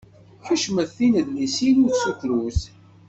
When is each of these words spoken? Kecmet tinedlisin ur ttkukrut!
Kecmet 0.45 0.91
tinedlisin 0.97 1.77
ur 1.85 1.91
ttkukrut! 1.93 2.61